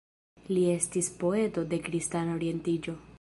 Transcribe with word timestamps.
Li 0.53 0.63
estis 0.75 1.11
poeto 1.23 1.67
de 1.75 1.81
kristana 1.89 2.39
orientiĝo. 2.41 3.01